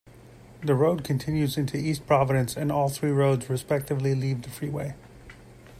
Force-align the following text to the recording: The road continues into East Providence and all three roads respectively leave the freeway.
The 0.63 0.73
road 0.73 1.03
continues 1.03 1.59
into 1.59 1.77
East 1.77 2.07
Providence 2.07 2.57
and 2.57 2.71
all 2.71 2.89
three 2.89 3.11
roads 3.11 3.51
respectively 3.51 4.15
leave 4.15 4.41
the 4.41 4.49
freeway. 4.49 4.95